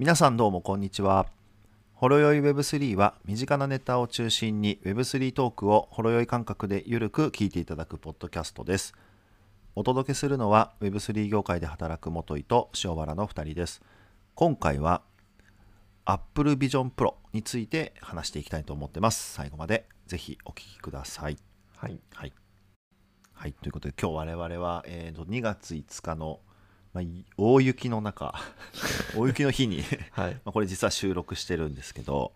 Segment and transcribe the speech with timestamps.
[0.00, 1.26] 皆さんどうもこんにちは。
[1.92, 8.94] ほろよい Web3 は身近なネタを中心に Web3 トークをほろよい感覚でゆるく聞いていただくポッドキャストです。
[9.74, 13.82] お届けするのは Web3 業界で働く元井と塩原の2人です。
[14.34, 15.02] 今回は
[16.06, 19.34] Apple Vision Pro について話していきたいと思ってます。
[19.34, 21.36] 最後までぜひお聞きください。
[21.76, 22.00] はい。
[22.14, 22.32] はい。
[23.34, 26.40] はい、ということで今日我々は、えーと2月5日の、
[26.92, 28.34] まあ、い大雪の中
[29.16, 30.34] 大雪の日にはい。
[30.34, 32.32] まあこれ実は収録してるんですけど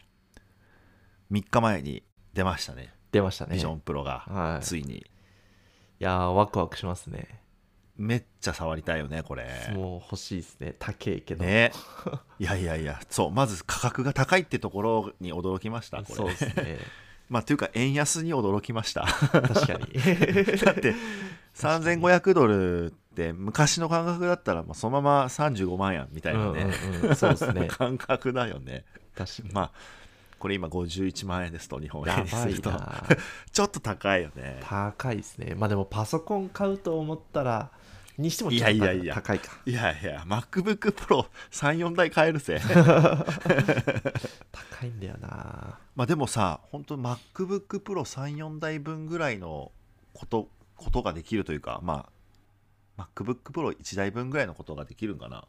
[1.32, 3.54] 3日前に出ましたね出ましたね。
[3.54, 4.58] ビジョンプロがはい。
[4.58, 5.06] いついに
[5.98, 7.40] やー、ワクワクしますね。
[7.96, 10.74] めっちゃ触りたいよねこれもう欲しいですね。
[10.78, 11.44] 高いけど。
[11.44, 11.72] ね
[12.40, 16.78] いやいやいやそうまず価格が高いってところに驚きましたこれそうですね。
[17.30, 19.86] まあというか円安に驚きました確かに。
[20.58, 20.94] だって
[21.54, 27.68] 3500ドルって昔の感覚だったらまあそのまま35万円みたいなね、うんうんうん、そうですね。
[27.70, 28.84] 感覚だよね
[29.16, 29.52] 確かに。
[29.52, 29.70] まあ
[30.40, 33.04] これ今51万円ですと日本円にするとな。
[33.52, 35.54] ちょっと高いよね高いですね。
[35.54, 37.70] まあでもパソコン買うと思ったら、
[38.18, 39.52] にしてもちょっといやいやいや高いか。
[39.64, 42.60] いやいや MacBook Pro34 台買えるぜ
[44.52, 45.78] 高いんだよな。
[45.94, 49.72] まあでもさ本当 MacBook Pro34 台分ぐらいの
[50.12, 52.14] ことことができるというかまあ
[52.98, 55.44] MacBook Pro1 台分ぐらいのことができるんかな？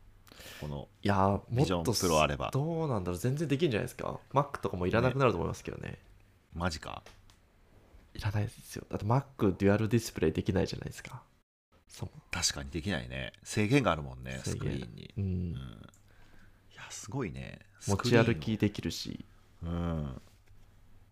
[0.61, 3.19] このいやー、もっとプロあればどうなんだろう？
[3.19, 5.99] 全然できるんじゃないですか？Mac とかもいらなくなると思いますけどね。
[6.53, 7.03] マジか
[8.13, 8.85] いらないですよ。
[8.89, 11.21] だって Mac デュアルディスプレイできないじゃないですか。
[11.87, 12.09] そう。
[12.31, 15.53] 確かにできないね制限があるもんねスクリーンに、ううん、ん。
[15.53, 15.55] い
[16.75, 19.25] やすごいね持ち歩きできるし。
[19.63, 20.21] うん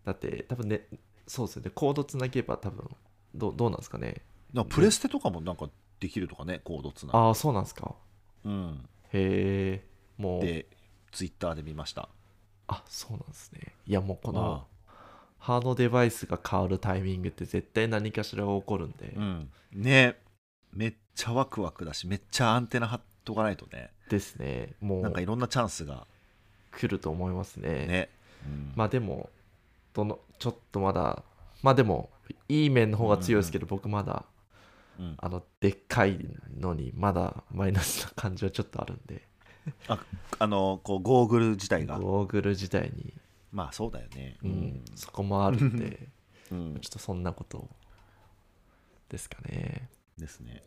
[0.05, 0.87] だって多分ね
[1.25, 2.89] そうですよねコードつなげば多分
[3.33, 4.21] どうどうなんですかね
[4.69, 5.69] プレステとかもなんか
[6.03, 7.95] できるとかねコードつなああそうなんですか。
[8.43, 8.85] うん。
[9.13, 9.85] へえ
[10.17, 10.41] もう。
[10.41, 10.67] で
[11.13, 12.09] ツイッターで見ました。
[12.67, 13.73] あそうなんですね。
[13.87, 14.65] いやもうこのあ
[15.39, 19.49] ハードデバイスが変わるタイミングって絶対何かしらが起こるんで、うん。
[19.71, 20.17] ね。
[20.73, 23.91] めっちゃワクワクだしめっちゃアンテナ張っとかないとね。
[24.09, 24.73] ですね。
[24.81, 26.05] もなんかういろんなチャンスが。
[26.75, 27.69] 来ると思いますね。
[27.85, 28.09] ね、
[28.45, 28.73] うん。
[28.75, 29.29] まあでも
[29.93, 31.23] どのちょっとまだ
[31.61, 32.09] まあでも
[32.49, 34.25] いい面の方が強いですけど、僕まだ
[34.99, 35.15] うん。
[35.17, 36.19] あのでっかい
[36.57, 39.27] のにまだマイナスな感じはちょっとあるんで。
[40.39, 41.99] あのこうゴーグル自体が。
[41.99, 43.13] ゴーグル自体に。
[43.51, 44.37] まあそうだよね。
[44.43, 46.09] うん、そこもあるんで。
[46.51, 46.79] うん。
[46.81, 47.69] ちょっとそんなこと
[49.09, 49.89] ですかね。
[50.17, 50.63] ですね。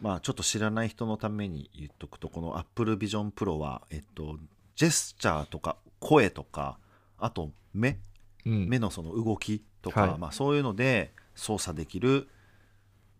[0.00, 4.38] まあちょっと知らない人のために言っとくとこの Apple Vision Pro はえっと
[4.76, 6.78] ジェスチャーとか声とか
[7.18, 7.98] あと目。
[8.46, 8.68] うん。
[8.68, 10.18] 目のその動きとか、はい。
[10.18, 12.28] まあ、そういうので操作できる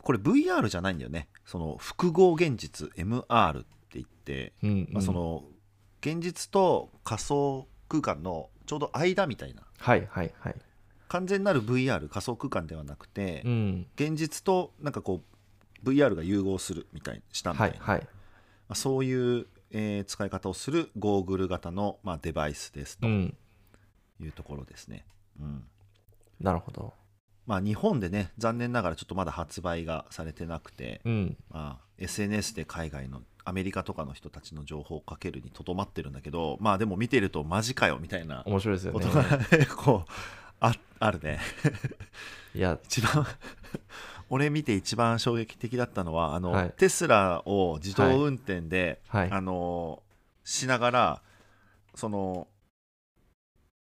[0.09, 1.29] これ VR じゃないんだよね。
[1.45, 5.45] その複合現実 MR って言って、うんまあ、その
[6.01, 9.65] 現実と仮想空間のちょうど間みたいな。
[9.79, 10.55] はいはいはい。
[11.09, 13.87] 完全なる VR 仮想空間ではなくて、うん。
[13.97, 15.21] 現実となんかこ
[15.85, 18.01] う VR が融合するみたいしたみたな、はいいはい。
[18.01, 18.09] ま
[18.71, 23.37] あ、そういう、えー使い方をするゴーグル型の、まあ、デバイスですとうん。
[24.23, 25.05] いうところですね。
[25.39, 25.65] うん。
[26.41, 26.95] なるほど
[27.49, 31.37] まあ、日本でね残念ながらちょっとまだ発売がされてなくて、うん。
[31.51, 39.07] まあ、SNS で海外のアメリカとかの人たちの情報をかけるにとどまってるんだけどまあでも見てるとマジかよみたいな面白いですよね。
[39.75, 40.11] こう
[40.61, 41.41] ああるね。
[42.55, 42.79] いや。
[42.85, 43.27] 一番
[44.29, 46.75] 俺見て一番衝撃的だったのはあの、はい。
[46.77, 49.31] テスラを自動運転で、はい。
[49.31, 50.03] あの
[50.45, 51.23] しながら
[51.95, 52.47] その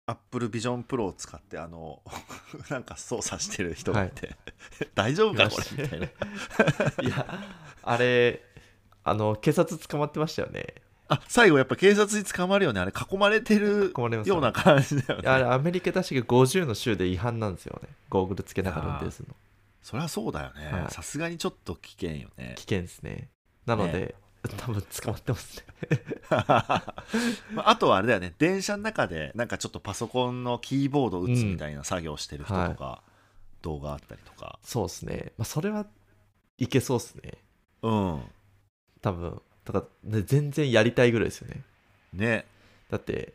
[0.09, 2.01] Apple Vision Pro を使ってあの
[2.69, 4.35] なんか操作してる人がいて、
[4.95, 5.83] 大丈夫かこれ？
[5.83, 6.05] みたいな。
[7.03, 7.39] いや
[7.83, 8.43] あれ
[9.03, 10.75] あの警察捕まってましたよね。
[11.11, 12.79] あ最後やっぱ警察に捕まるよね。
[12.81, 13.91] あれ囲まれてる
[14.25, 15.29] ような感じだよね。
[15.29, 17.89] あれアメリカ確か50の州で違反なんですよね。
[18.09, 19.35] ゴーグルつけながら運転するの。
[19.81, 20.71] そりゃそうだよね。
[20.71, 20.91] はい。
[20.91, 22.53] さすがにちょっと危険よね。
[22.57, 23.29] 危険ですね。
[23.65, 25.65] なので、多分捕まってますね。
[26.29, 28.33] ま ああとはあれだよね。
[28.37, 33.03] 電車の中でなんかちょっとパソコンのキーボードを打つみたいな作業してる人とか、
[33.61, 34.59] 動画あったりとか。
[34.63, 35.85] そうですね、まあ、それは
[36.57, 37.33] いけそうですね。
[37.81, 38.21] うん。
[39.01, 39.41] 多分。
[39.65, 41.63] だから、ね、全然やりたいぐらいですよね。
[42.13, 42.45] ね。
[42.89, 43.33] だって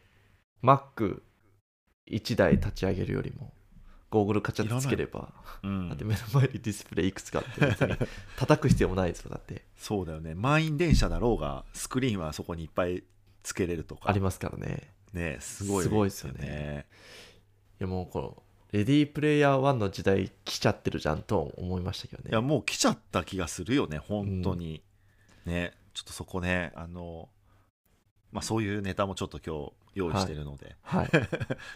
[0.62, 3.52] Mac1 台立ち上げるよりも
[4.14, 5.28] ゴーグルカチャッとつければ
[5.64, 5.88] うん。
[5.88, 7.96] だって目の前にディスプレイいくつかあって別に
[8.36, 9.64] 叩く必要もないですよだって。
[9.76, 10.34] そうだよね。
[10.36, 13.02] 満員電車だろうがスクリーンはそこにいっぱい
[13.42, 14.08] つけれるとか。
[14.08, 14.92] ありますからね。
[15.12, 16.86] ねすごいすごいですよね。
[17.80, 22.30] いやもうこのレディープレイヤー1の時代来ちゃってるじゃんと思いましたけどね。
[22.30, 23.98] いやもう来ちゃった気がするよね。
[23.98, 24.82] 本当に、
[25.44, 25.72] ね。
[25.92, 27.28] ちょっとそこねあの
[28.30, 31.10] まあ、そういうネタもちょっと今日用意してるので、はい。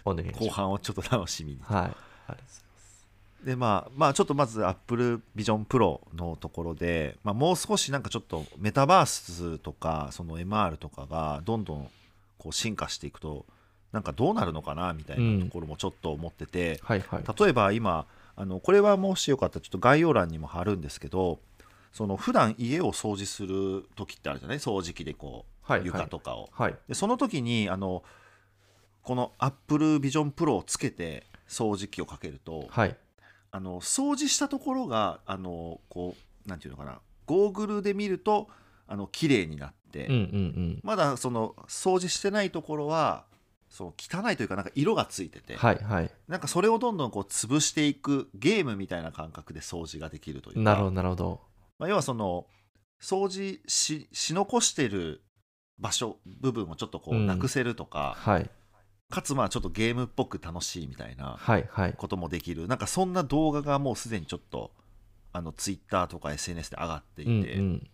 [0.05, 1.61] お願い 後半をちょっと楽しみに。
[1.63, 3.45] はいありがとうございます。
[3.45, 11.89] でまあまあちょっとまず Apple Vision Pro のところで、まあ、もう少しなんかちょっとメタバースとかその MR とかがどんどん
[12.39, 13.47] こう進化していくと
[13.93, 17.25] なんかどうなるのかなみたいなところもちょっと思ってて、はいはい。
[17.41, 21.39] 例えば今あのこれはもしよかったらちょっと概要欄にも貼るんですけど
[21.93, 24.59] その普段家を掃除する時ってあるじゃない？
[24.59, 25.83] 掃除機でこうはい。
[25.85, 26.75] 床とかを、はい。
[26.89, 28.03] でその時にあの
[29.03, 32.97] この Apple Vision Pro をつけて掃除機をかけると、はい。
[33.51, 36.15] あの掃除したところがあのこ
[36.47, 38.49] うなんていうのかなゴーグルで見ると
[38.87, 40.81] あの綺麗になって、うんうんうん。
[40.83, 43.25] まだその掃除してないところは
[43.71, 46.11] その汚いというかなんか色がついてて、はいはい。
[46.27, 51.41] なんかそれをどんどんこう潰していくゲームみたいな感覚で掃除ができるというかなるほどなるほど。
[51.79, 52.47] まあ、要はその
[53.01, 55.23] 掃除しし残してる
[55.79, 57.27] 場所部分をちょっとこううん。
[57.27, 58.51] なくせるとか、はい
[59.11, 61.95] かつまあちょっとゲームっぽく楽しいみたいなはいはい。
[61.97, 62.69] こともできる。
[62.69, 64.71] なんかそんな動画がもうすでにちょっと
[65.33, 67.91] あのツイッターとか SNS で上がっていて、うんうん。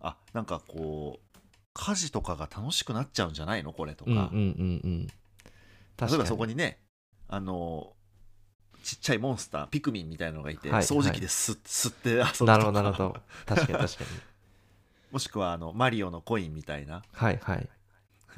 [0.00, 1.38] あなんかこう
[1.74, 5.06] 家事とかが楽しくなっちゃうんじゃないのこれとか、うんうんうんうん。
[5.06, 6.78] 例えばそこにね
[7.28, 7.92] あの
[8.82, 12.44] ちっちゃいモンスターピクミンみたいなのがいて、はい掃除機です吸って遊ぶとか。
[12.46, 13.16] なるほどなるほど。
[13.46, 14.10] 確かに確かに。
[15.12, 17.04] もしくはあのマリオのコインみたいな。
[17.12, 17.68] はいはい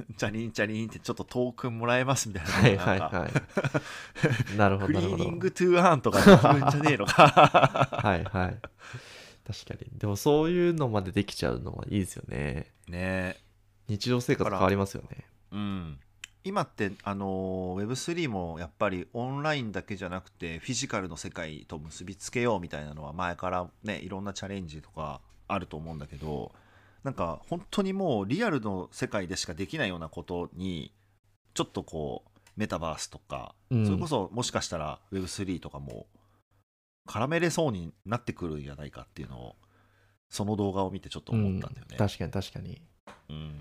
[0.17, 4.57] チャリンチャリンってちょっとトークンもらえますみたいなはいはいはい。
[4.57, 5.25] なるほクリどなるほど。
[5.25, 7.23] ーニングトゥーアーンとかできるんじゃねえのか。
[8.03, 8.59] はいはい。
[9.47, 9.99] 確かに。
[9.99, 12.73] でもそういうのまでできちゃうのはいいですよね。
[12.89, 13.37] ね。
[13.89, 15.27] 日常生活変わりますよね。
[15.51, 15.99] うん。
[16.43, 26.53] 今ってあの Web3 もやっぱりオンラインだけじゃなくてフィジカルの世界と結びつけようみたいなのは前からねいろんなチャレンジとかあると思うんだけど
[27.05, 30.93] なんか本当にもうリアルの世界でしかできないようなことに
[31.55, 33.87] ちょっとこうメタバースとか、うん。
[33.87, 36.07] それこそもしかしたら Web3 とかも
[37.09, 39.57] 絡めれそうになってくるんじゃないかっていうのを
[40.29, 41.93] その動画を見てちょっと思ったんだよね。
[41.93, 42.83] うん確かに確かに。
[43.31, 43.55] うん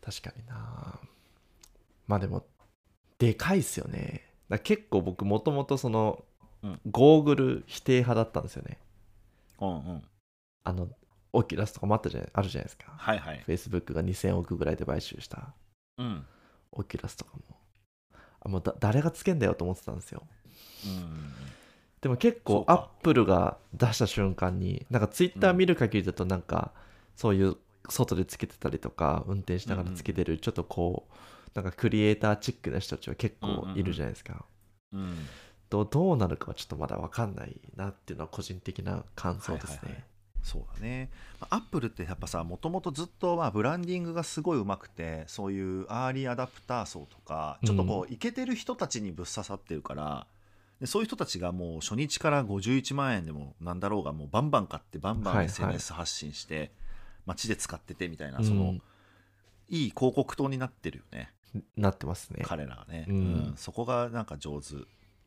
[0.00, 0.98] 確かにな。
[2.06, 2.46] まあでも
[3.18, 4.26] でかいっすよね。
[4.62, 6.24] 結構僕もともとその、
[6.62, 6.80] うん。
[6.90, 8.78] ゴーグル否定派だったんですよね。
[9.60, 10.02] うんうん。
[10.64, 10.88] あの
[11.32, 12.92] Oculus とかもあったじゃないあるじゃないですか。
[12.96, 13.44] はいはい。
[13.46, 15.54] Facebook が2000億ぐらいで買収した。
[15.98, 16.24] うん。
[16.72, 17.56] Oculus とかも。
[18.40, 20.22] あもうだ誰がつけんだよと思ってたんですよ。
[20.86, 21.32] うん。
[22.00, 26.72] でも結構アップルが出した瞬間になんかツイッター見る限りだとなんか
[27.14, 27.56] そういう
[27.88, 31.14] 外でつけてたりとか運転しながらつけてるちょっとこう
[31.54, 34.46] なんかクリエイターチックな人たちは結構いるじゃないですか、
[34.92, 35.14] うん。
[35.68, 40.04] どうどうなるかはちょっとまだ分かんないなっていうのは個人的な感想ですね、はいはいはい
[40.42, 41.10] そうだね。
[41.50, 50.26] アップルってやっぱさもともとずっとまあブランディングがすごいうまくてそういうアーリーアダプター層とかちょっとこうイケてる人たちにぶっ刺さってるから、
[50.80, 56.70] でそういう人たちがもう初日から51万円でもなんだろうがもうバンバン買ってバンバン SNS 発信して、
[57.26, 58.44] 街で使っててみたいなうん。
[58.44, 58.74] その、
[59.68, 61.32] いい広告塔になってるよね。
[61.76, 63.16] なってますね、彼らがね、うん。
[63.16, 63.54] うん。
[63.56, 64.74] そこがなんか上手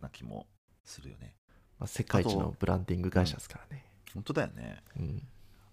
[0.01, 0.47] な気も
[0.83, 1.35] するよね。
[1.79, 4.81] まあ、世界一のブランディング会社ですからね、本当だよね。
[4.97, 5.23] うん。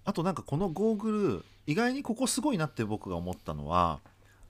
[0.05, 4.01] あとなんかこのゴーグル意外にここすごいなって僕が思ったのは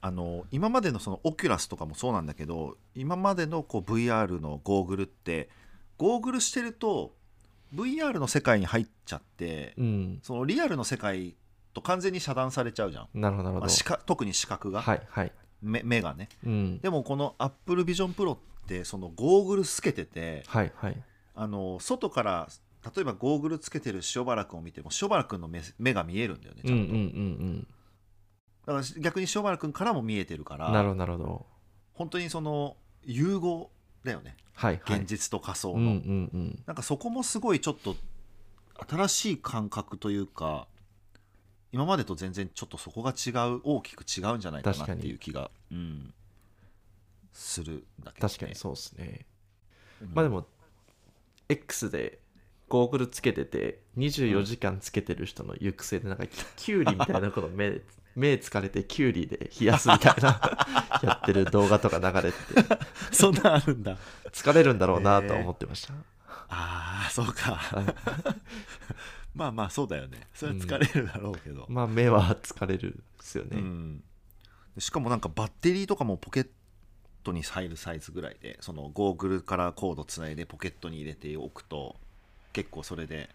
[0.01, 5.49] あの今までのそのオキュラスとかもそうなんだけど今までのこう VR のゴーグルって
[5.99, 7.13] ゴーグルしてると
[7.75, 11.35] VR の世界に入っちゃってうん、そのリアルの世界
[11.75, 13.67] と完全に遮断されちゃうじゃん、なるほど
[14.07, 15.33] 特に視覚が、はいはい、
[15.63, 16.29] 目目がね。
[16.45, 20.97] うん、でもこの Apple Vision Pro ってそのゴーグルつけててはいはい。
[21.35, 22.49] あの外から
[22.85, 27.67] 例えばゴーグルつけてる塩原君を見ても塩原君の目目が見えるんだよねちゃんと、うんうんうん
[28.67, 31.47] だから逆に塩原君からも見えてるからうんなるほどなるほど。
[31.95, 33.71] 本当にその融合
[34.05, 34.37] だよね。
[34.55, 35.01] はいはい。
[35.01, 36.63] 現実と仮想の、うんうんうん。
[36.67, 37.97] なんかそこもすごいちょっと
[38.89, 40.67] 新しい感覚というか
[41.73, 46.13] 今までと全然ちょっとそこが違う大きく違うんじゃないかなっていう気が、うん、
[47.33, 49.27] するんだけど、ね、確かにそうですね、
[50.03, 50.11] うん。
[50.15, 50.47] まあでも
[51.49, 52.19] X で
[52.71, 56.25] ゴーグルつけてて24時間つけてる人の行く末でなんか
[56.57, 57.81] キュウリみたいなこと目
[58.17, 60.41] 目疲れてキュウリで冷やすみたいな
[61.03, 62.55] やってる動画とか流れて。
[62.55, 63.97] て そんなんあるんだ。
[64.33, 65.95] 疲れるんだろうなとは思ってました、
[66.49, 67.55] ああそうか。
[67.55, 67.85] はい。
[69.35, 70.29] まあまあそうだよね。
[70.35, 74.03] それは疲れるだろうけど、まあ目は疲れるですよね、うん、
[74.75, 76.49] でしかもなんかバッテリーとかもポケッ
[77.23, 81.97] トに入るサイズぐらいでそのゴーグルからコードつないでポケットに入れておくと
[82.53, 83.31] 結構それで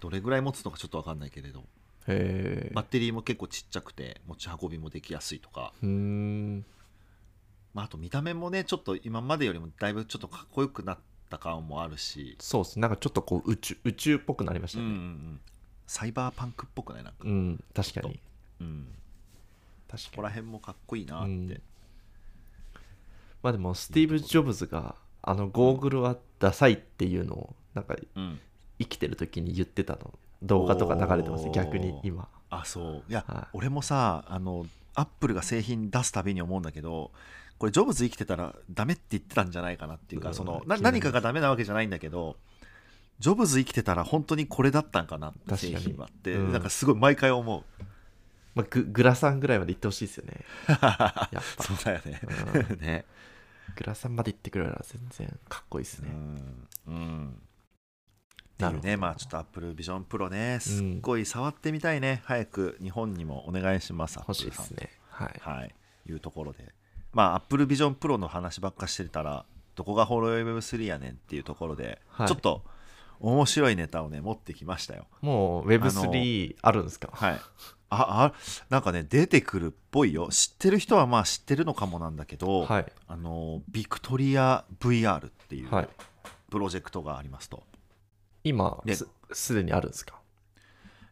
[0.00, 1.64] どれぐらい持つのかちょっと分かんないけれど。
[2.04, 6.64] バッテリーも結構ちっちゃくて持ち運びもできやすいとか、うーん。
[7.74, 10.98] まあ、あと見た目もねちょっと今までよりもだいぶちょっとかっこよくなっ
[11.30, 12.76] た感もあるし、そうです。
[12.76, 15.40] ねなんかちょっとこう宇宙宇宙っぽくなりましうんうんうたねん、
[15.86, 17.04] サイバーパンクっぽくない？
[17.04, 18.18] なんか、うん、確かに。
[18.60, 18.88] うん、
[19.88, 20.10] 確かに。
[20.10, 21.62] ここら辺もかっこいいなって、うん。
[23.44, 28.40] まあでもスティーブ・ジョブズがあのゴーグルはダサいっていうのをなんかうん。
[28.78, 30.12] 生きてる時に言ってたの。
[30.42, 32.28] 動画とか流れてます逆に今。
[32.50, 33.04] あそう。
[33.08, 33.46] いや、はい。
[33.52, 37.10] 俺もさあのアップルが製品出すたびに思うんだけど
[37.58, 42.36] これジョブズ生きてたらダメって言ってたんじゃないかなっていうか、うんその何かがダメなわけじゃないんだけど
[43.20, 45.94] ジョブズ生きてたら本当にこれだったんかなって製確かに。
[45.94, 46.52] 品はって、うん。
[46.52, 47.62] なんかすごい毎回思う。
[48.54, 50.44] まあ、ググラサンぐらいまで行ってほしいですよね。
[50.68, 51.30] やっぱ。
[51.60, 52.20] そうだよね、
[52.68, 53.04] う ね。
[53.76, 56.68] グラサンまで行ってくれたら全然かっこいいですうね、ん。
[56.88, 57.42] うん
[58.68, 64.90] っていうねまあちょっとアップルビジョンプロねすっごい触ってみたいね、早く日本にもお願いします欲しいですね。
[65.08, 65.40] はい。
[65.40, 65.74] はい、
[66.08, 66.72] いうところで、
[67.12, 72.28] まあ、Apple Vision Pro の話ばっかしてたら、どこがホロヨイ Web3 やねんっていうところで、はい。
[72.28, 72.64] ちょっと
[73.20, 75.06] 面白いネタをね、持ってきましたよ。
[75.20, 77.10] もう Web3 あるんですか？
[77.12, 77.40] はい。
[77.90, 78.32] あ、あ、
[78.70, 80.28] なんかね、出てくるっぽいよ。
[80.30, 82.86] 知ってる人はまあ知ってるのかもなんだけど、はい。
[83.06, 85.88] あの、ビクトリア VR っていうはい。
[86.50, 87.62] プロジェクトがありますと。
[88.44, 90.20] 今ですすでにあるんですか？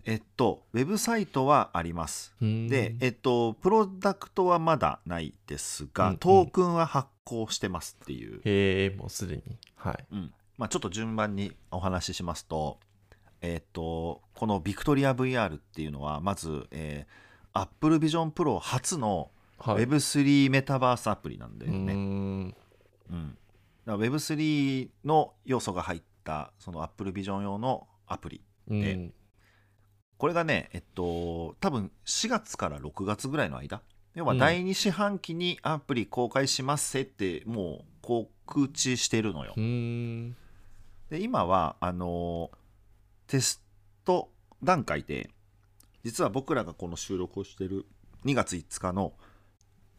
[0.07, 2.35] えっと、ウェブサイトはあります。
[2.41, 6.19] でで、えっと、プロダクトはまだないですが、うんうん。
[6.19, 8.41] トークンは発行してますっていう。
[8.45, 9.43] へえもうすでに。
[9.77, 10.07] はい。
[10.11, 10.33] うん。
[10.57, 12.79] まあ、ちょっと順番にお話ししますと,、
[13.43, 19.85] えーっとこのビクトリア VR っていうのはまず、えー、Apple Vision Pro 初のはい。
[19.85, 21.93] Web3 メタバースアプリなんだよね。
[21.93, 21.97] ん。
[23.11, 23.37] うん。
[23.85, 29.13] だから Web3 の要素が入ったその Apple Vision 用のアプリうん。
[30.19, 33.83] これがねえっと多分4月から6月ぐらいの間？
[34.15, 34.39] 要はうん。
[34.39, 39.55] 第2四半期にアプリ公開しますせってもう告知してるのよ。
[39.57, 39.61] う。
[39.61, 40.37] ーん。
[41.11, 42.51] で今はあの
[43.27, 43.63] テス
[44.05, 44.31] ト
[44.63, 45.31] 段階で
[46.05, 47.87] 実は僕らがこの収録をしてる
[48.25, 49.13] 2月5日の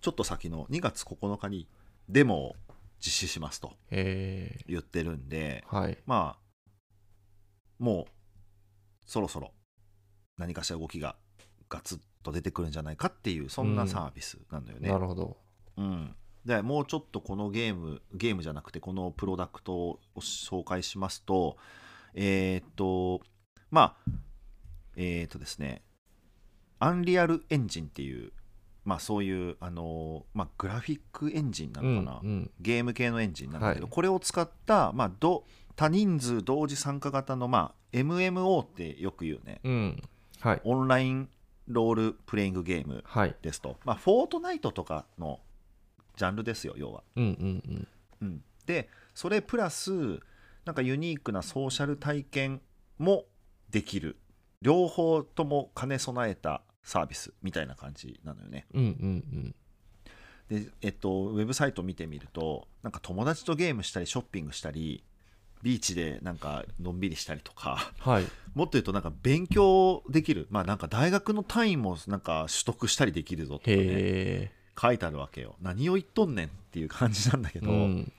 [0.01, 1.68] ちょっと先の2月9日に
[2.10, 2.56] デモを
[3.03, 5.98] 実施しますと言ってるんではい。
[6.05, 6.41] まあ
[7.79, 8.12] もう
[9.05, 9.51] そろそろ
[10.38, 11.15] 何かしら動きが
[11.67, 14.89] ガツッと出てくるんじゃないかっていうそんなサービスなんだよね。
[14.89, 15.38] なるほど。
[15.77, 16.15] うん、
[16.46, 21.58] でもうちょっとこのゲームゲームじゃなくてこのプロダクトを紹介しますと
[22.13, 23.22] えーっと
[23.72, 24.12] まあ
[24.96, 25.81] えーっとですね
[26.79, 28.31] アンリアルエンジンっていう
[28.84, 32.52] まあそういうあのまあグラフィックエンジンなのかな、うんうん。
[32.60, 33.92] ゲーム系のエンジンなんだけど、はい。
[33.92, 35.46] これを使った、まあ、ど
[35.76, 39.60] 多人数同時参加型の、まあ、MMO ってよく言うね。
[39.64, 40.04] うん。
[40.40, 40.62] はい。
[40.64, 41.30] オンライン
[41.68, 43.36] ロールプレイングゲームはい。
[43.42, 45.40] ですと、まあ、フォートナイトとかの
[46.16, 47.04] ジャンルですよ要は。
[47.16, 47.88] うんうんうん。
[48.22, 50.20] うん、でそれプラス
[50.66, 52.62] なんかユニークなソーシャル体験
[52.98, 53.26] も
[53.70, 54.18] できる。
[54.62, 58.66] 両方とも兼ね備えたサービスみたいな感じなのよね。
[58.74, 59.56] うんうん
[60.52, 65.02] で、えっと、ウェブサイト見てみるとなんか友達とゲームしたりショッピングしたり
[65.64, 68.26] ビーチでなんかのんびりしたりとかはい。
[68.54, 70.48] もっと言うとなんか勉強できる。
[70.50, 75.56] まあなんか大学の単位もなんか取得したりできるぞとかね書いてあるわけよ。
[75.62, 78.12] 何を言っとんねんっていう感じなんだけど、うん。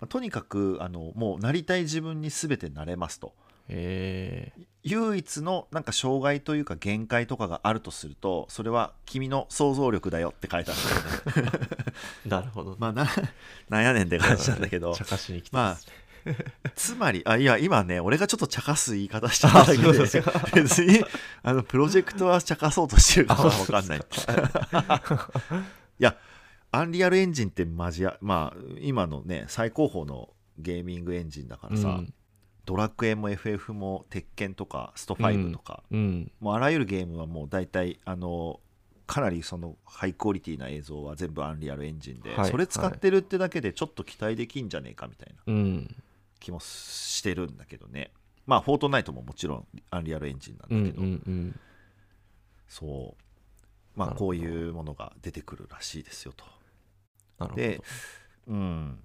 [0.00, 3.34] まあとにかくあのもうなりたい自分に全てなれますと
[3.68, 10.74] へえ唯一のなんか障害というか限界とかがあるとするとそれは君の想像力だよって書いてあ
[11.34, 11.68] るんだよね。
[12.24, 12.76] なるほど。
[12.78, 13.08] まあな
[13.68, 14.94] なんやねんって感じなんだけど。
[14.96, 15.86] 茶化しに来てまあます
[16.74, 20.22] つまりあいや今ね俺がちょっと茶化す言い方しちゃっただけあそうですで
[20.62, 21.04] 別に
[21.42, 23.34] あのプロジェクトは茶化そうとしてるか。
[23.34, 23.98] は分かんない。
[23.98, 24.02] い
[25.98, 26.16] や
[26.72, 32.14] アンリアルエンジンってマジやまあ今のね最高峰のゲーミングエンジンだからさ、うん
[32.66, 38.60] ドラクエも FF も鉄拳とかスト5とか、うんもうあらゆるゲームはもう大体あの
[39.06, 45.96] かなりそのハイクオリティな映像は全部アンリアルエンジンで、はいそれ使ってるってだけでちょっと期待できんじゃねえかみたいなうん。
[46.40, 48.10] 気もしてるんだけどね。
[48.46, 51.60] まあフォートナイトももちろんアンリアルエンジンなんうんうだけど、んうん
[52.68, 53.98] そう。
[53.98, 56.44] まあこういうものが出てくるらしいですよと。
[57.38, 57.56] なるほど。
[57.56, 57.80] で
[58.48, 58.98] うん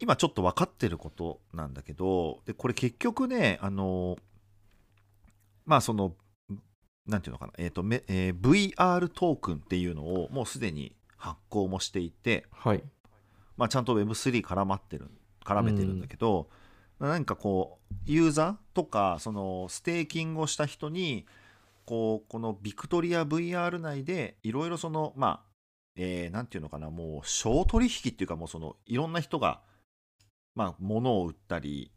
[0.00, 4.16] 今ちょっと分かってることなんだけどでこれ結局ねあの
[5.66, 6.14] まあその
[7.06, 12.82] なんていうのかな、えーとめえー VR トークンっていうのをもうすでに発行もしていて、はい。
[13.56, 15.10] まあ、ちゃんと Web3 絡まってる
[15.44, 16.48] 絡めてるんだけど、
[17.00, 21.26] 何かこうユーザーとかそのステーキングをした人に
[21.86, 25.48] こうこのビクトリア VR 内でいろいろそのまあ
[25.96, 29.60] えーなんていうのかなもう小取引っていうかもうそのいろんな人が
[30.58, 31.92] まあ物を売ったり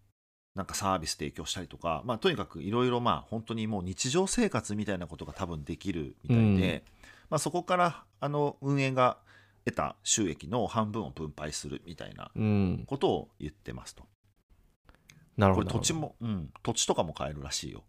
[0.54, 6.84] なんかサービス提供したりとか、まあ、とにかくいろいろまあ本当にもう日常生活みたいなことが多分できるみたいで、
[7.32, 9.18] まあ、そこからあの運営が
[9.66, 12.84] 得た収益の半分を分配するみたいなうん。
[12.86, 14.04] ことを言ってますと。
[15.38, 15.72] なるほど。
[15.72, 17.84] これ土地も、うん、土地とかも買えるらしいよ。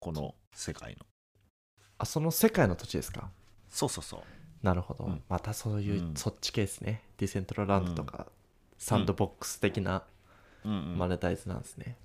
[0.00, 1.06] この世界の。
[1.98, 3.30] あその世界の土地ですか？
[3.68, 4.20] そうそうそう。
[4.62, 5.22] なるほど、うん。
[5.28, 6.14] またそういう、うん。
[6.14, 7.02] そっち系ですね。
[7.18, 8.26] ディセントラランドとか、
[8.78, 10.02] サンドボックス的なうんうん
[10.68, 11.96] マネタイズなんですね、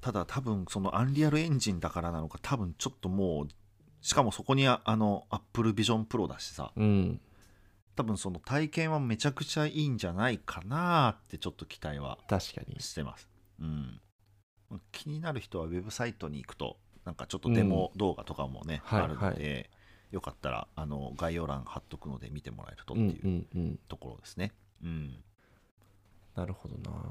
[0.00, 3.48] ただ多分そのアンリアルエンジンだからなのか多分ちょっともう
[4.00, 6.72] しかもそこにああの Apple Vision Pro だしさ。
[6.76, 7.20] うん。
[7.96, 12.80] 多分その体験はめちゃくちゃいいんじゃないかなってちょっと期待は確かに。
[12.80, 13.28] してます。
[13.60, 14.00] うん、
[14.92, 19.68] 気になる人はウェブサイトに行くとなんかちょっとデモ動画とかもね、はいあるので、
[20.12, 24.52] よかったらあの概要欄貼っとくので見てもらえるとってうんいううんうんところですね。
[24.84, 25.16] うん。
[26.36, 26.96] なるほどな。
[26.96, 27.06] うん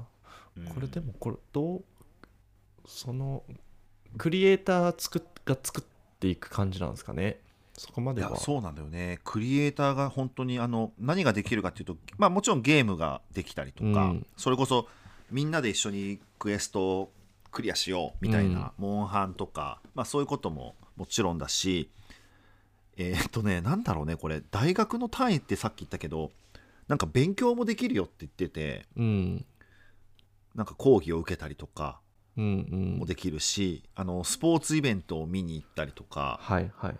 [0.73, 1.83] これでもこれどう
[2.85, 3.43] その
[4.17, 5.83] クリエイター作っが作っ
[6.19, 7.39] ていく感じなんですかね？
[7.73, 8.31] そこまいでは。
[8.31, 9.19] やそうなんだよね。
[9.23, 14.27] クリエイターが本当にあの何ができるかっていうと、まあ、もちろんゲームができたりとか、うん。
[14.35, 14.87] それこそ
[15.31, 17.11] みんなで一緒にクエストを
[17.51, 21.89] クリアしようみたいな、モンハンとか、まあ、そういうことももちろんだし
[22.97, 24.41] えーっとねなんだろうねこれ。
[24.51, 26.31] 大学の単位ってさっき言ったけど
[26.87, 29.45] なんか勉強もできるよって言っててうん
[30.57, 32.01] なんか講義を受けたりとか
[32.35, 32.97] うんうん。
[32.99, 36.95] もできるし、あのスポーツイベントを見に行ったりとかはいはい。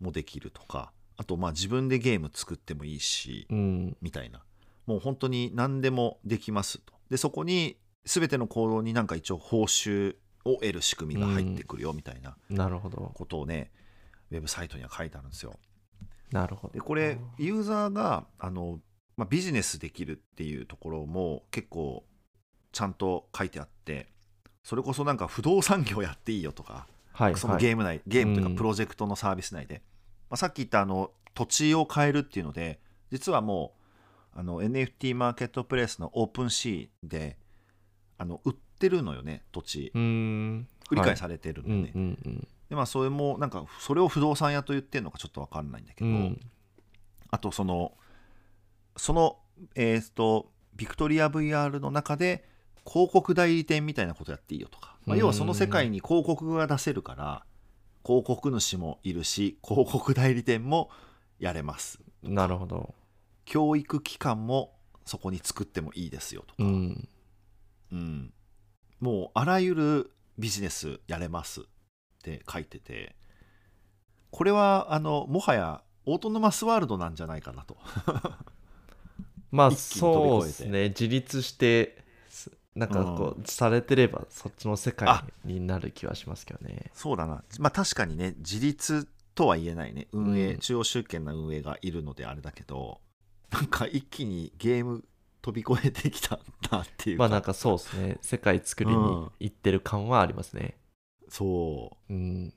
[0.00, 3.96] もできるとかあとまあ自分でゲーム作ってもいいし、うん。
[4.00, 4.44] みたいな。
[4.86, 6.94] もう本当に何でもできますと。
[7.10, 12.36] でそこに全ての行動になんか一応報酬を得る仕組みが入ってくるよみたいな
[13.14, 13.70] ことをね、
[14.30, 15.54] ウェブサイトには書いてあるんですよ。
[16.30, 16.74] なるほど。
[16.74, 18.80] でこれユーザーがあの、
[19.16, 22.04] まあ、ビジネスできるっていうところも結構
[22.74, 24.08] ちゃんと書いてあって
[24.62, 28.52] それこそなんか不動産業やっていいよとかはいそのはいゲーム内、ゲームといううん。
[28.54, 29.82] かプロジェクトのサービス内で、
[30.28, 32.80] まあ、さっき言ったあの土地を変えるっていうので
[33.12, 33.72] 実はも
[34.34, 37.38] うあの NFT マーケットプレイスのオープンシーで
[38.18, 39.92] あの売ってるのよね土地。
[39.94, 40.68] うーん。
[40.90, 41.64] 売り買いはされてるい。
[41.66, 42.48] うんのね、うんうん。
[42.68, 46.40] でまあそれもなんかそれを不動産屋と言ってるのかちょっと分かんないんだけど、うん。
[47.30, 47.92] あとその
[48.96, 49.38] その
[49.76, 52.44] えっ、とビクトリア VR の中で
[52.86, 55.20] 広告代理店みたいなことやっていいよとか、まあ、うん。
[55.20, 57.44] 要はその世界に広告が出せるから
[58.04, 60.90] 広告主もいるし広告代理店も
[61.38, 62.94] やれますなるほど。
[63.44, 64.72] 教育機関も
[65.04, 67.08] そこに作ってもいいですよとか、うん。
[67.92, 68.32] うん。
[69.00, 71.64] もうあらゆるビジネスやれますっ
[72.22, 73.14] て書いてて
[74.30, 77.76] これはあのもはやオートノマスワールドなんじゃないかなと。
[79.50, 80.88] まあ そうですね。
[80.88, 82.03] 自立してす
[82.74, 85.08] なんかこう、されてればそっちの世界
[85.44, 86.90] になる気はしますけどね。
[86.94, 87.44] そうだな。
[87.58, 90.08] まあ確かにね自立とは言えないね。
[90.12, 90.58] 運営、うん。
[90.58, 93.00] 中央集権な運営がいるのであれだけど
[93.50, 95.04] なんか一気にゲーム
[95.42, 96.38] 飛び越えてきたん
[96.70, 98.18] だっていうか、まあなんかそうですね。
[98.22, 100.76] 世界作りに行ってる感はありますね。
[101.28, 102.12] そう。
[102.12, 102.54] うん。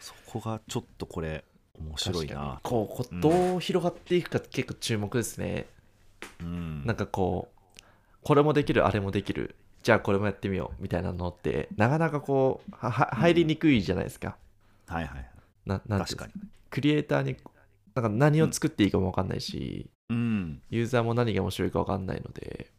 [0.00, 1.44] そこがちょっとこれ
[1.78, 2.60] 面白いな。
[2.62, 5.66] こうどう広がっていくか結構注目ですね、
[6.40, 6.86] うん。
[6.86, 7.57] なんかこう
[8.28, 9.54] これもできるあれもできる。
[9.82, 10.82] じゃあこれもやってみよう。
[10.82, 14.36] みたいなのってなかなかこう入りにくいじゃないですか、
[14.86, 15.30] はいはい
[15.64, 16.34] ななん確かに。
[16.68, 17.38] クリエイターに
[17.94, 20.60] なんか何を作っていいかも分かんないし、うん。
[20.68, 22.70] ユーザーも何が面白いか分かんないので。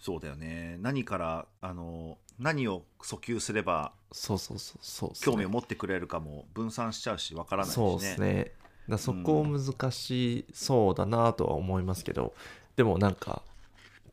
[0.00, 0.76] そうだよね。
[0.80, 5.08] 何からあの何を訴求すればそうそうそうそう。
[5.10, 7.84] ね興味を持ってくれるかも分散しちゃうしわからないしね。
[7.90, 8.52] そうですね。
[8.88, 12.32] だそこ難しそうだなとは思いますけど、
[12.76, 13.42] でもなんか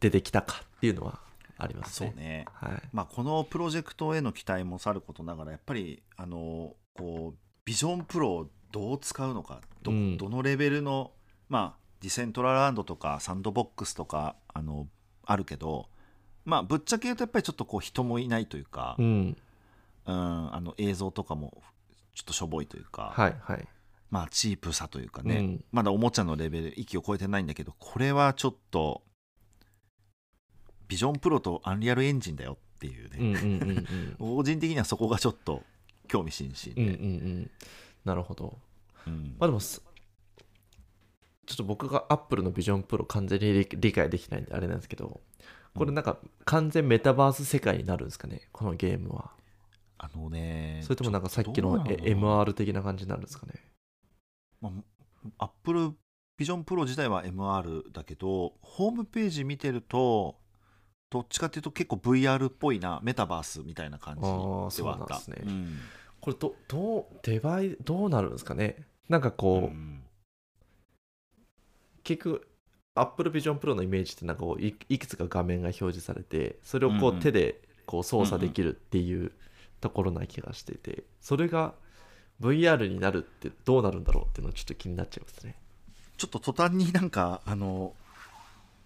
[0.03, 1.21] 出てきたかっていうのは
[1.57, 2.09] ありますね。
[2.09, 2.45] そうね。
[2.53, 2.81] はい。
[2.91, 10.17] まあ、このプロジェクトへの期待もさることながらやっぱりあのこうビジョンプロをどう使うのかど,、うん。
[10.17, 11.11] どのレベルの、
[11.47, 14.87] まあ、ディセントラランドとかサンドボックスとかあの
[15.25, 15.87] あるけど、
[16.43, 19.37] まあ、ぶっちゃけ言うとやっぱりちょっとこう人もいないというか、うん。
[20.05, 21.61] うん、あの映像とかも
[22.13, 23.65] ちょっとしょぼいというか、はいはい。
[24.11, 25.65] まあ、チープさというかね、うん。
[25.71, 29.01] まだおもちゃのレベル域を超えてないんだけどこれはちょっと
[30.93, 35.63] ビジョンプロとアンリアルエンジンだよっていうね、個人的にはそこがちょっと
[36.07, 37.51] 興味津々うんうんうで、ん。
[38.05, 38.59] なるほど。
[39.07, 39.35] うん。
[39.39, 39.81] まあでもす
[41.47, 45.19] ちょっと僕がアップルのビジョンプロ完全に理理解できないんであれなんですけど
[45.73, 48.47] これなんか完全メタバース世界になるんですかね？
[48.51, 49.31] このゲームは。
[49.97, 53.53] あのねそれともなんかさっきの MR 的な感じになるんですかね？
[54.61, 54.69] ま
[55.39, 55.93] あ、Apple
[56.39, 60.35] Vision Pro 自体は MR だけどホームページ見てると
[61.13, 64.27] どっちかっていうと結構 VR っぽいなメタバースみたいな感じで
[64.83, 65.17] はあった。
[65.17, 65.37] ですね。
[65.45, 65.77] うん。
[66.19, 68.83] これどどうデバイどうなるんですかね？
[69.09, 70.03] なんかこう、うん。
[72.03, 72.47] 結局
[72.95, 79.31] Apple Vision Pro のイメージってなんかこういいくつか画面が表示されてそれをこう手でこう操作できるっていう
[79.81, 81.75] ところな気がしていてそれが
[82.41, 85.55] VR になるってどうなるんだろうっていうのはちょっと気になっちゃいますね。
[86.17, 87.93] ちょっと途端になんかあの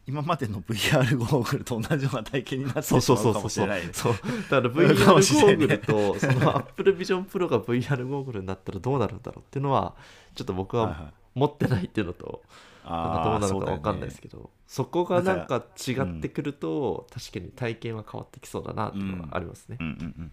[0.08, 4.22] 今までの VR ゴーグルと同じような体験になってしまうかもしれないですそうだか
[4.56, 9.96] ら VR ゴーグルと その Apple Vision Pro が VR ゴーグルになったらどうなるんだろうっていうのは
[10.34, 12.42] ちょっと僕は持ってないっていうのと
[12.86, 19.78] どうなるか分かんないですけどそこがなんか違ってくると確かに体験は変わってきそうだなっていうのはありますね。
[19.80, 20.32] うんうんうん。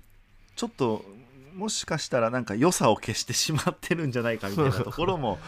[0.56, 1.04] ちょっと
[1.54, 5.38] もしかしたらなんか良さを消してしまってるんじゃないかみたいなところも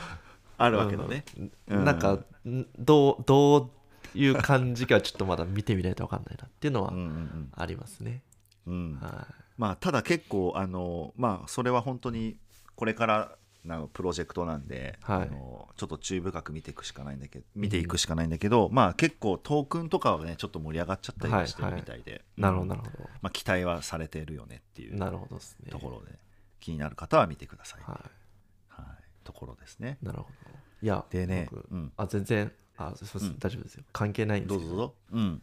[0.56, 1.24] あるわけだね。
[1.36, 1.40] う
[1.74, 1.84] んうん。
[1.84, 3.70] なんかんどうどう
[4.16, 8.22] いう感じかちょっとまだ見てみないと分かんないなっていうのはうんうんありますね、
[8.66, 8.74] うん。
[8.74, 9.26] うんは
[9.56, 12.36] まあただ結構あのまあそれは本当に
[12.74, 15.22] これからのプロジェクトなんで、はい。
[15.22, 25.70] あのちょっと注意深く見ていくしかないんだけど見ていくしかないんだけど、まあ結構トークンとかはねちょっと盛り上がっちゃったりはしてるみたいで、い、なるほうんどなるほど、まあ、期待はされてるよねっていうなるほどですね。
[25.70, 26.18] ところで
[26.60, 28.10] 気になる方は見てください、は
[28.68, 29.98] はい、ところですね。
[30.02, 30.30] いなるほど。
[30.82, 33.38] いやでね、僕うん、あ全然あそうですうん。
[33.38, 33.84] 大丈夫ですよ。
[33.92, 34.70] 関係ないんですけど。
[34.70, 35.42] どうぞどうぞ、うん、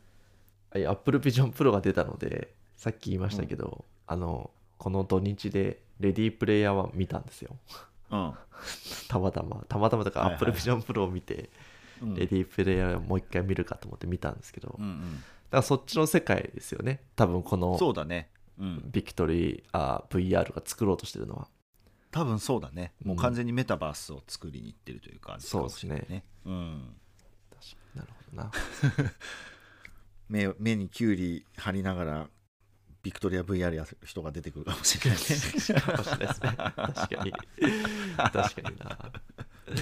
[0.71, 7.55] はい Apple Vision Pro が出たのでさっき言いましたけど、あのこの土日でレディープレイヤーは見たんですよ。
[8.11, 8.33] うん。
[9.07, 9.63] たまたま。
[9.67, 10.35] たまたまとかはいはい。
[10.35, 11.49] Apple Vision Pro を見て、
[12.01, 12.15] うん。
[12.15, 14.89] レディープレイヤーをもう一回見るかと思って見たんですけど、だかうん。
[14.89, 17.01] うんらそっちの世界ですよね。
[17.15, 21.47] 多分このそうだね、うん、ビクトリーあ VR が作ろうとしてるのは。
[22.11, 22.93] 多分そうだね。
[23.03, 23.21] もううん。
[23.21, 26.23] 完全にメタバースを作りにいってるという感じかもしれないそうですね。
[26.45, 26.95] うん、
[27.95, 28.51] なるほどな。
[30.29, 32.29] 目目にキュウリ貼りながら
[33.03, 35.25] ビクトリア VR やる人が出てくるかもしれないね
[35.81, 36.43] かもしれないです。
[36.43, 37.33] ね 確かに。
[38.31, 39.11] 確かにな。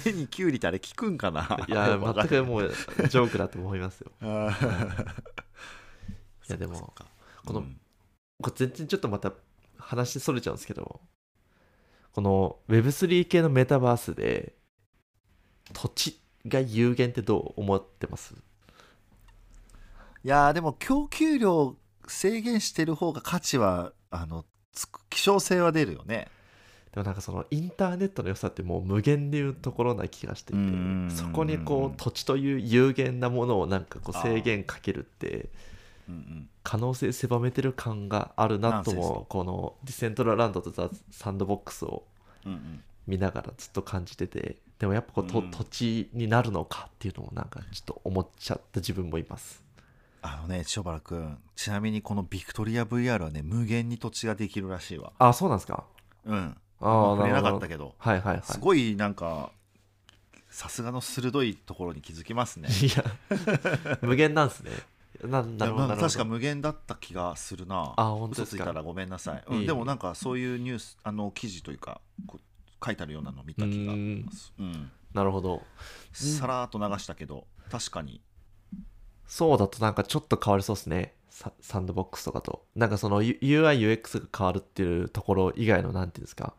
[0.06, 1.66] 目にキュウリってあれ効くんかな？
[1.68, 4.12] いや全くもうジョークだと思いますよ。
[4.22, 4.26] い
[6.52, 6.94] やでも
[7.46, 7.80] このうん。
[8.42, 9.34] これ全然ちょっとまた
[9.78, 11.00] 話それちゃうんですけど
[12.12, 14.56] この Web3 系のメタバースで
[15.74, 18.34] 土地が有限ってどう思ってます？
[20.24, 21.76] いやーでも供給量
[22.08, 26.28] 制限してる方が価値はあのつく希少性は出るよね。
[26.94, 35.48] でもなんかそのインターネットの良さってもう無限でいうところな気がしていてそこにこう土地という有限なものをなんかこう制限かけるって
[36.64, 42.04] 可能性狭めてる感があるなともこのディセントラランドとザ・サンドボックスを
[43.08, 45.52] 見ながらずっと感じててでもやっぱこう、とうん。
[45.52, 49.64] 土地になるのかっていうのもなんかちょっと思っちゃった自分もいます。
[50.24, 55.14] あのね塩原君ちなみにこのビクトリア VR はね無限に土地ができるらしいわ。
[55.20, 55.84] あそうなんですか？
[56.26, 56.56] うん。
[56.80, 57.96] ああ触れなかったけど。
[57.98, 58.44] はいはいはい。
[58.44, 59.52] すごいなんか
[60.50, 62.70] さすがの鋭いところに気づきますね。
[62.82, 64.72] いや無限なんすね。
[65.24, 66.08] ななるほどいやまあなるほど。
[66.08, 67.94] 確か無限だった気がするな。
[67.98, 68.58] あ本当ですか？
[68.58, 72.00] 嘘ついたらごめんなさい、うん、でもなんかそういうニュースあの記事というか
[72.84, 74.54] 書いてあるようなのを見た気がします。
[74.58, 74.92] うん。
[75.14, 75.62] なるほど。
[76.14, 78.22] さらっと流したけど確かに。
[79.26, 81.16] そうだとなんかちょっと変わりそうですね。
[81.30, 82.66] ササンドボックスとかと。
[82.76, 86.54] なんかその UIUX が変わるっていうところ以外のなんていうんですか。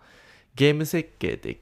[0.54, 1.60] ゲーム設計で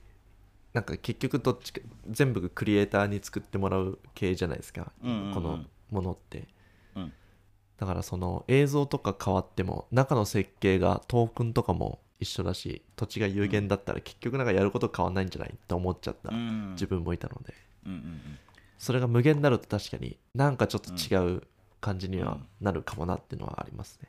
[0.73, 5.35] なんか結局どっちか全部クリエイターに作ってもらう系じゃないですか、うんうんうん。
[5.35, 6.49] このものって、
[6.95, 7.13] うん。
[7.77, 16.73] だからその映像とか変わっても中の設計がトークンとかも一緒だし土地が有限だったら結局なんかやること変わんないんじゃないって思っちゃったうん。
[16.73, 17.55] 自分もいたので、
[17.87, 18.39] うんうんうん。
[18.79, 21.43] それが無限になると確かになんかちょっと違う
[21.81, 22.47] 感じにはうん。
[22.61, 24.09] なるかもなっていうのはありますね。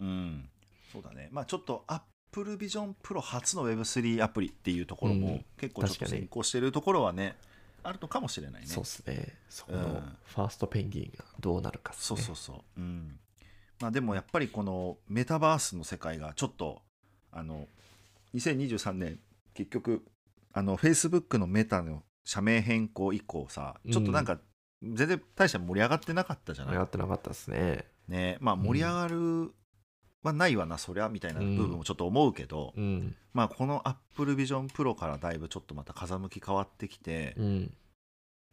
[0.00, 0.48] うん。
[0.90, 1.28] そうだね。
[1.30, 5.44] まあちょっと Apple Vision Pro 初の Web3 アプリっていうところもうん。
[5.58, 7.36] 結構ちょっと先行してるところはね
[7.82, 8.68] あるのかもしれないね。
[8.68, 9.36] そうですね。
[9.50, 10.16] そこのうん。
[10.24, 12.20] ファーストペンギンがどうなるかっすね。
[12.20, 12.80] そうそうそう。
[12.80, 13.18] うん。
[13.80, 16.82] まあでもやっぱりこのメタバースの世界がちょっと
[17.32, 17.68] あの
[18.34, 19.18] 2023年
[19.54, 20.04] 結局
[20.52, 24.38] あの Facebook のメタの社名変更以降さちょっとなんか
[24.82, 27.84] 全然大して盛り上がってなかったじゃない、やってなかったですね。
[28.08, 29.52] ねまあ盛り上がる
[30.22, 33.14] はないわな、そりゃみたいな部分もちょっと思うけど、うん。
[33.32, 37.72] まあこの Apple Vision Pro からだいぶちょっとまた風向き変わってきて、うん。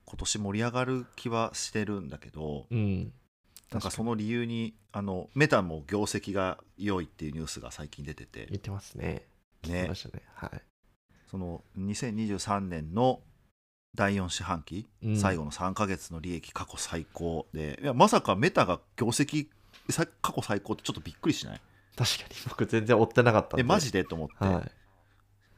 [0.06, 3.12] 今年盛り上がる気はしてるんだけど、うん。
[3.72, 8.48] なんかその理由にあのメタも業績が良いっていうニュースが最近出てて。
[8.50, 9.28] 言ってますね。
[9.68, 9.88] ね。
[9.90, 10.24] ましたね。
[10.36, 10.62] はい。
[11.30, 13.20] その2023年の
[13.94, 15.18] 第4四半期、うん。
[15.18, 17.80] 最後の3ヶ月の利益過去最高で。
[17.82, 19.48] いやまさかメタが業績
[19.90, 21.62] さ過去最高ってちょっとびっくりしない？
[21.98, 22.36] 確かに。
[22.48, 23.62] 僕全然追ってなかったんで。
[23.62, 24.06] えマジで？
[24.06, 24.72] と思って、はい。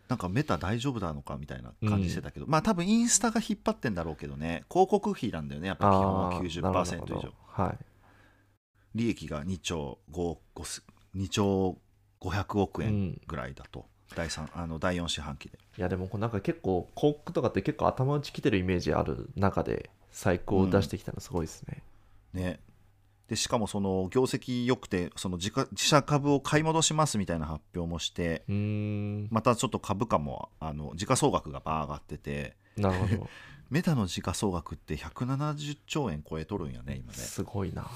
[0.07, 4.63] なんかメタ大丈夫なのかみたいな感じしてたけど、まあ多分インスタが引っ張ってんだろうけどね。
[4.71, 5.67] 広告費なんだよね。
[5.67, 7.77] やっぱ基本はあーなるほど90%以上はい
[8.95, 10.83] 利益が2兆 5, 5
[11.15, 11.77] 2兆
[12.21, 13.21] 500億円うん。
[13.27, 15.57] ぐらいだと、第三あの第4四半期で。
[15.77, 21.83] いやでもなんか結構広告とかって結構頭打ちきてるイメージある中で最高を出してきたのすごいですね、
[22.33, 22.59] ね。
[23.29, 28.43] でしかもその業績良くてその自家自社株を買い戻しますみたいな発表もして
[29.29, 33.29] またちょっと株価もあの時価総額がバー上がっててなるほど
[33.69, 37.13] メタの時価総額って170兆円超えとるんやね今ね。
[37.13, 37.87] すごいな。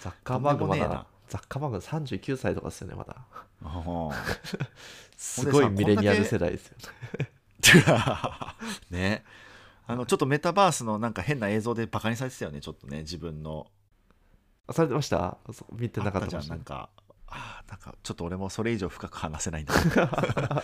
[0.00, 3.16] ザッカーバーグまだザッカーバーグ39歳とかですよねまだ。
[3.62, 4.10] あ
[5.16, 7.84] すごいミレニアル世代ですよね。
[7.88, 8.56] あ
[8.90, 9.24] ね。
[9.86, 13.66] あのちょっとメタバースのなんか変な映像でバカにされてたよねちょっとね自分の。
[14.66, 15.36] あされてました？
[15.72, 16.88] 見てなかあったじゃんなんか。
[17.26, 20.08] あーなんかちょっと俺もそれ以上深く話せないんだけど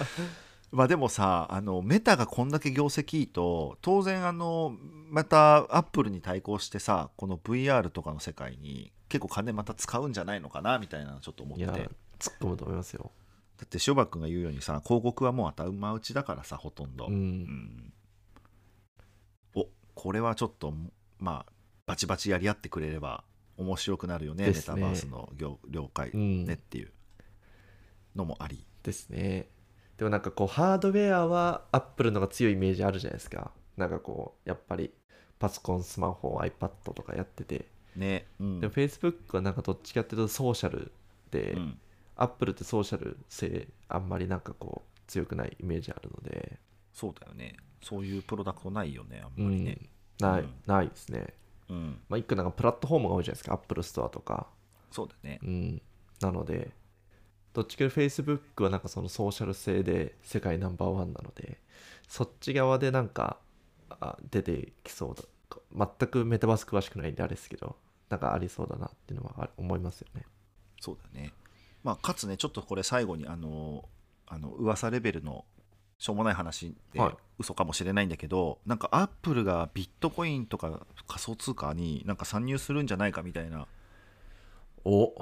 [0.71, 4.77] まあでもさあのメタがこんだけ業績いいと当然あの
[5.09, 11.79] またアップルに対抗してさこの VR とかの世界に結構金また使うんじゃないのかなみたいなのちょっと思っていやだ
[12.19, 13.11] 突っ込むと思いますよ。
[13.65, 17.43] って塩場君が言うようにさ広告はもう頭打ちだからさほとんど、ううん。
[17.43, 17.93] ん
[19.55, 20.73] おこれはちょっと
[21.19, 21.53] まあ
[21.87, 23.25] バチバチやり合ってくれれば
[23.57, 24.53] 面白くなるよねね。
[24.53, 26.93] メタバースの業了解うんねっていう
[28.15, 29.49] のもあり、ですね
[30.01, 33.51] でもなんかこうハードウェアはアップルのが強いイメージあるじゃないですか。
[33.77, 34.95] なんかこうやっぱり
[35.39, 37.69] パソコンスマホ iPad とかやってて。
[37.97, 38.61] ね、うん。
[38.61, 40.91] でも Facebook はなんかどっちかっていうとソーシャル
[41.31, 41.79] で、うん。
[42.17, 46.59] アップルってソーシャル性あんまりなんかこう強くないイメージあるので、
[46.95, 47.57] そうだよね。
[47.83, 49.77] そういうプロダクトないよねあんまりね。
[50.23, 50.27] うん。
[50.27, 50.55] ない、うん。
[50.65, 51.35] ないですね。
[51.69, 53.53] うん、まあ一個なんかプラットフォームが多いじゃないですか。
[53.53, 54.47] アップルストアとか。
[54.91, 55.41] そうだね。
[55.43, 55.83] うん。
[56.23, 56.71] なので
[57.53, 61.59] どっちかというと Facebook はなんかそのソーシャル性で世界ナンバーワンなので
[62.09, 63.39] そっち側でなんか
[63.89, 65.25] あ出てきそうだ。
[65.99, 67.77] 全くメタバース詳しくないんであれですけど
[68.09, 70.25] なんかありそうだなっていうのはあ思いますよね。
[70.81, 71.33] そうだね。
[71.83, 73.89] まあかつねちょっとこれ最後にあの
[74.27, 75.45] あの噂レベルの
[75.99, 77.15] しょうもない話ではい。
[77.41, 83.67] 嘘かもしれないんだけど、なんかアップルがビットコインとか仮想通貨になんか参入するんじゃないかみたいな
[84.85, 85.15] お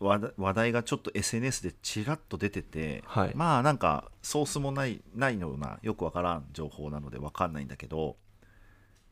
[0.00, 3.32] 話題がちょっと SNS でちらっと出てて、はい。
[3.34, 8.16] まあなんかソースもないないようなよくわからん情報なのでわかんないんだけど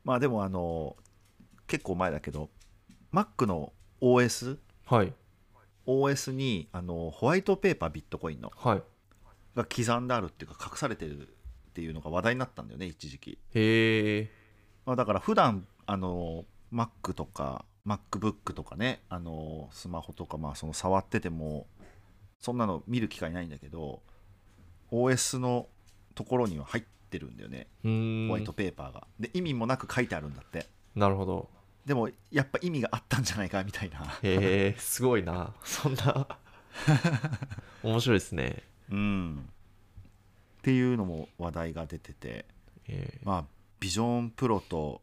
[0.03, 0.95] まあでもあの
[1.67, 2.49] 結構前だけど
[3.13, 5.13] Mac の OS はい。
[5.85, 8.83] OS にあのホワイトペーパービットコインのはい。
[9.55, 11.31] が刻んであるっていうか隠されてるっ
[11.73, 14.31] ていうのが話題になったんだよね一時期、へえ
[14.85, 21.67] まあ、だから普段あの Mac とか MacBook とかねあのスマホとかまあその触ってても
[22.39, 24.01] そんなの見る機会ないんだけど
[24.91, 25.67] OS の
[26.13, 27.67] ところには入ってるんだよね。
[27.83, 29.07] ホワイトペーパーが。
[29.19, 30.67] で意味もなく書いてあるんだって。
[30.95, 31.49] なるほど。
[31.85, 33.99] でもやっぱ意味があったんじゃないかみたいな。
[34.23, 35.53] へえすごいな。
[35.63, 36.27] そんな。
[37.83, 38.63] 面白いですね。
[38.89, 39.49] うん。
[40.59, 42.45] っていうのも話題が出てて。
[42.87, 43.19] え。
[43.23, 43.45] まあ
[43.79, 45.01] ビジョンプロと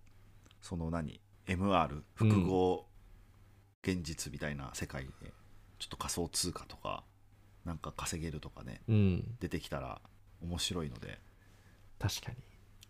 [0.61, 1.20] その何？
[1.46, 2.87] MR 複合
[3.83, 5.11] 現実みたいな世界で
[5.78, 7.04] ちょっと仮想通貨とか
[7.64, 9.37] なんか稼げるとかねーうん。
[9.40, 10.00] 出てきたら
[10.42, 11.18] 面白いので、
[11.98, 12.37] 確かに。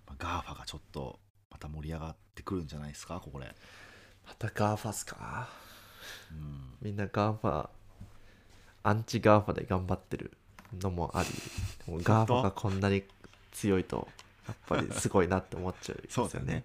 [0.07, 1.19] まあ、GAFA がちょっと
[1.51, 3.55] また盛り上がってくるんじゃないですかこれ、
[4.27, 5.49] また GAFA っすか？
[6.31, 7.69] うん、みんなガーファ
[8.83, 10.33] アンチガーファで頑張ってる
[10.81, 11.29] のもあり
[12.03, 13.05] GAFA がこんなに
[13.53, 14.09] 強いと
[14.47, 16.65] やっぱりすごいなって思っちゃうそうだよね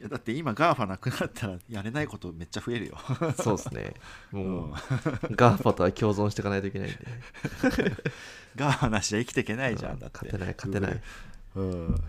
[0.00, 2.98] いやだって今 GAFA なくなったらやれないことめっちゃ増えるよ、
[3.40, 3.94] そうですね。
[4.32, 4.72] もう、うん、
[5.36, 6.98] ガーファとは共存していかないといけないんで。
[8.56, 10.18] GAFA なしじゃ生きていけないじゃうんんだって。
[10.18, 11.02] 勝てない勝てない。
[11.56, 12.04] うん。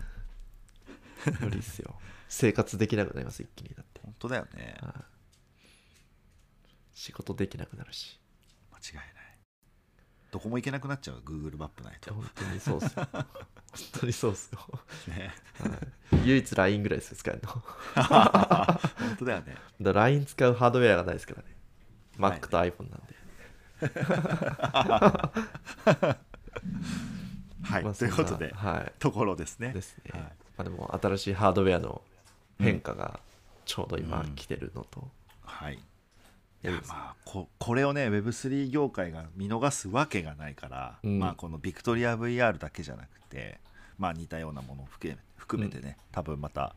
[1.41, 1.95] 無理っすよ。
[2.27, 3.69] 生活できなくなります一気に。
[3.75, 4.01] だって。
[4.03, 4.77] 本当だよね。
[4.81, 4.93] はい。
[6.93, 8.19] 仕事できなくなるし。
[8.71, 9.14] 間違いない
[10.35, 12.13] どこも行けなくなっちゃう Google マップないと。
[12.13, 13.07] 本当にそうっすよ。
[13.15, 13.25] 本
[14.01, 14.59] 当にそうっすよ、
[15.07, 15.33] ね。
[16.11, 17.47] はい、唯一 LINE ぐらいですよ使えるの。
[17.47, 17.63] 本
[19.19, 19.55] 当だよね。
[19.79, 21.55] だ LINE 使うハードウェアがないですからね。
[22.17, 23.15] Mac と iPhone なんで。
[27.63, 28.91] はい、まあということで、はい。
[28.99, 29.71] ところですね。
[29.71, 30.21] ですね、はい。
[30.21, 32.01] まあ、でも新しいハードウェアの
[32.59, 33.21] 変化が
[33.63, 35.09] ちょうど今うん来てるのと、
[35.45, 35.79] はいいい
[36.63, 41.19] いやまあここれをね Web3 業界が見逃すわけがないから、うん。
[41.19, 43.59] まあこのビクトリア VR だけじゃなくて
[43.97, 46.75] まあ似たようなものを含め含めてね、多分また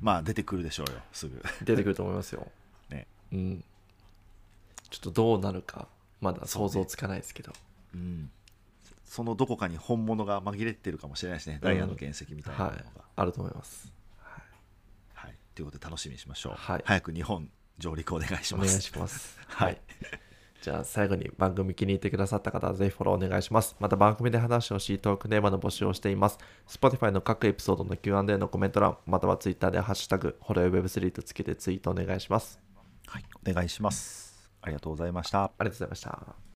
[0.00, 1.42] まあ出てくるでしょうよすぐ。
[1.64, 2.46] 出てくると思いますよ。
[2.90, 3.06] ね。
[3.32, 3.64] うん。
[4.90, 5.88] ちょっとどうなるか
[6.20, 7.52] まだ想像つかないですけど、
[7.94, 8.30] うん。
[9.04, 12.86] そのどこかに本物が紛れてるかもしれないですね、ダイヤの原石みたいなものが、はい。
[13.16, 13.90] あると思います。
[15.14, 16.54] はい、ということで楽しみにしましょう。
[16.56, 16.82] はい。
[16.84, 18.66] 早く日本上陸お願いします。
[18.66, 19.38] お願いします。
[19.46, 19.76] ははいい。
[20.60, 23.76] じゃあ最後に番組気に入ってくださった方はぜひフォローお願いします。
[23.78, 26.38] また番組で話してほしいトークテーマの募集をしています。
[26.66, 32.60] Spotify の各エピソードの Q&A のコメント欄、または Twitter でハッシュタグ、ホロヨ Web3 とつけてツイートお願いします。
[33.06, 34.50] はい、お願いします。
[34.60, 35.44] ありがとうございました。
[35.44, 36.47] ありがとうございました。